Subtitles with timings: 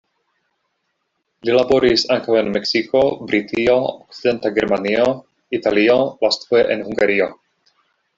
[1.49, 5.05] Li laboris ankaŭ en Meksiko, Britio, Okcidenta Germanio,
[5.59, 7.29] Italio, lastfoje en Hungario.